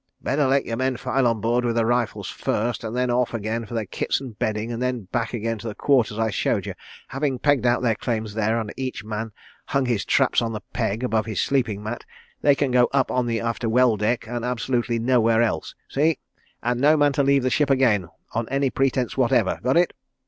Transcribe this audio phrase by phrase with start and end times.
[0.19, 3.67] "Better let your men file on board with their rifles first, and then off again
[3.67, 6.73] for their kits and bedding, and then back again to the quarters I showed you.
[7.09, 9.31] Having pegged out their claims there, and each man
[9.65, 12.03] hung his traps on the peg above his sleeping mat,
[12.41, 15.75] they can go up on the after well deck and absolutely nowhere else.
[15.87, 16.17] See?
[16.63, 19.59] And no man to leave the ship again, on any pretence whatever.
[19.61, 19.93] Got it?"